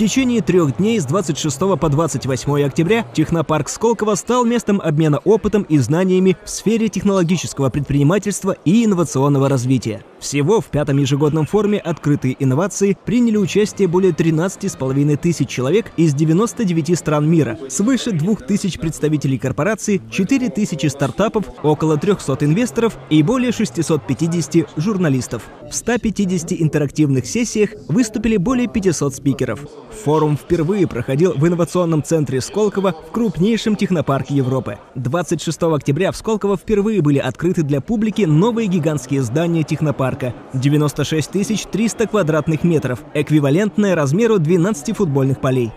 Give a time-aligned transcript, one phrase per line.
[0.00, 5.76] течение трех дней с 26 по 28 октября технопарк Сколково стал местом обмена опытом и
[5.76, 10.02] знаниями в сфере технологического предпринимательства и инновационного развития.
[10.18, 16.98] Всего в пятом ежегодном форуме «Открытые инновации» приняли участие более 13,5 тысяч человек из 99
[16.98, 23.52] стран мира, свыше 2 тысяч представителей корпораций, 4 тысячи стартапов, около 300 инвесторов и более
[23.52, 25.42] 650 журналистов.
[25.70, 29.60] В 150 интерактивных сессиях выступили более 500 спикеров.
[30.02, 34.78] Форум впервые проходил в инновационном центре Сколково в крупнейшем технопарке Европы.
[34.96, 40.34] 26 октября в Сколково впервые были открыты для публики новые гигантские здания технопарка.
[40.54, 45.70] 96 300 квадратных метров, эквивалентное размеру 12 футбольных полей.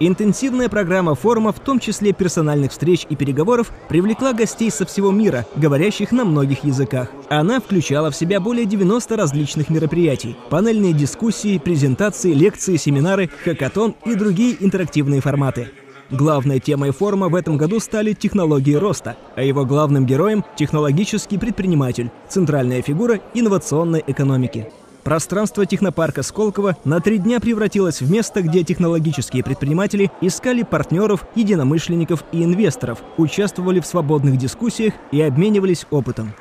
[0.00, 5.46] Интенсивная программа форума, в том числе персональных встреч и переговоров, привлекла гостей со всего мира,
[5.54, 7.08] говорящих на многих языках.
[7.28, 14.16] Она включала в себя более 90 различных мероприятий, панельные дискуссии, презентации, лекции, семинары, хакатон и
[14.16, 15.70] другие интерактивные форматы.
[16.10, 22.10] Главной темой форума в этом году стали технологии роста, а его главным героем– технологический предприниматель,
[22.28, 24.68] центральная фигура инновационной экономики.
[25.04, 32.24] Пространство технопарка Сколково на три дня превратилось в место, где технологические предприниматели искали партнеров, единомышленников
[32.32, 36.32] и инвесторов, участвовали в свободных дискуссиях и обменивались опытом.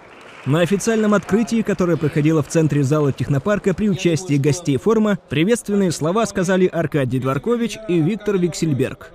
[0.45, 6.25] На официальном открытии, которое проходило в центре зала технопарка при участии гостей форума, приветственные слова
[6.25, 9.11] сказали Аркадий Дворкович и Виктор Виксельберг.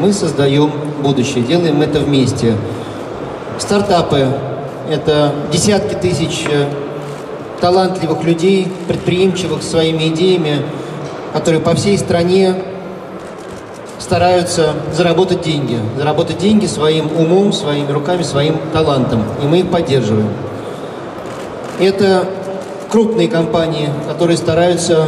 [0.00, 0.70] Мы создаем
[1.02, 2.56] будущее, делаем это вместе.
[3.58, 4.26] Стартапы–
[4.90, 6.66] это десятки тысяч э,
[7.64, 10.66] талантливых людей, предприимчивых своими идеями,
[11.32, 12.56] которые по всей стране
[13.98, 15.78] стараются заработать деньги.
[15.96, 19.22] Заработать деньги своим умом, своими руками, своим талантом.
[19.42, 20.28] И мы их поддерживаем.
[21.80, 22.28] Это
[22.90, 25.06] крупные компании, которые стараются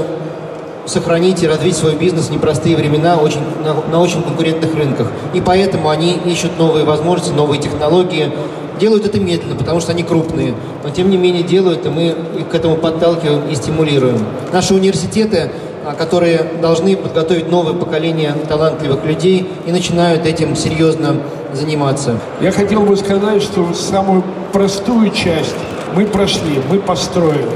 [0.87, 5.09] сохранить и развить свой бизнес в непростые времена очень, на, на очень конкурентных рынках.
[5.35, 8.33] И поэтому они ищут новые возможности, новые технологии,
[8.79, 10.55] Делают это медленно, потому что они крупные,
[10.85, 14.19] но тем не менее делают, и мы их к этому подталкиваем и стимулируем.
[14.53, 15.51] Наши университеты,
[15.85, 21.17] а, которые должны подготовить новое поколение талантливых людей и начинают этим серьезно
[21.55, 22.19] заниматься.
[22.41, 24.23] Я хотел бы сказать, что самую
[24.53, 25.55] простую часть
[25.95, 27.49] мы прошли, мы построили.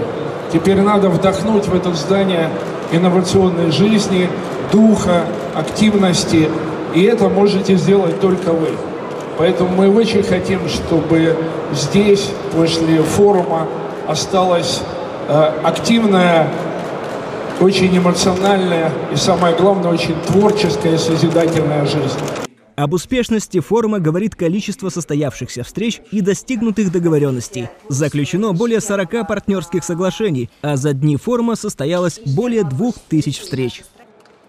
[0.53, 2.49] Теперь надо вдохнуть в это здание
[2.93, 4.29] инновационной жизни,
[4.73, 6.49] духа, активности,
[6.95, 8.69] и это можете сделать только вы.
[9.41, 11.35] Поэтому мы очень хотим, чтобы
[11.73, 13.67] здесь, после форума,
[14.07, 14.83] осталась
[15.29, 15.33] э,
[15.65, 16.53] активная,
[17.59, 22.19] очень эмоциональная и, самое главное, очень творческая, созидательная жизнь.
[22.77, 27.71] Об успешности форума говорит количество состоявшихся встреч и достигнутых договоренностей.
[27.89, 33.85] Заключено более 40 партнерских соглашений, а за дни форума состоялось более 2000 встреч.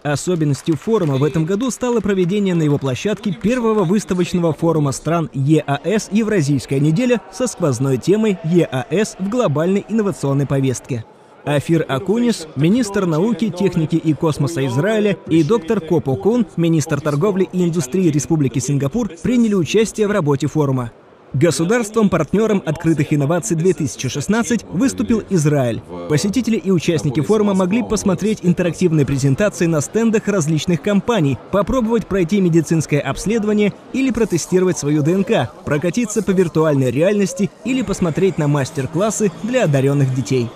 [0.03, 6.09] Особенностью форума в этом году стало проведение на его площадке первого выставочного форума стран ЕАС
[6.11, 11.05] «Евразийская неделя» со сквозной темой ЕАС в глобальной инновационной повестке.
[11.45, 17.63] Афир Акунис, министр науки, техники и космоса Израиля, и доктор Копо Кун, министр торговли и
[17.63, 20.91] индустрии Республики Сингапур, приняли участие в работе форума.
[21.33, 25.81] Государством-партнером открытых инноваций 2016 выступил Израиль.
[26.09, 32.99] Посетители и участники форума могли посмотреть интерактивные презентации на стендах различных компаний, попробовать пройти медицинское
[32.99, 40.13] обследование или протестировать свою ДНК, прокатиться по виртуальной реальности или посмотреть на мастер-классы для одаренных
[40.13, 40.49] детей.